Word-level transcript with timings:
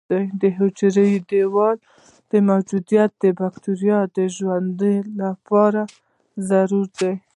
د 0.41 0.43
حجروي 0.57 1.15
دیوال 1.29 1.77
موجودیت 2.51 3.11
د 3.23 3.25
بکټریاوو 3.39 4.13
د 4.17 4.19
ژوند 4.35 4.81
لپاره 5.21 5.81
ضروري 6.49 6.89
دی. 6.99 7.11